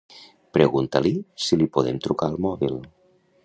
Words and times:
Pregunta-li 0.57 1.11
si 1.47 1.59
li 1.61 1.67
podem 1.77 2.03
trucar 2.07 2.31
al 2.33 2.41
mòbil. 2.47 2.79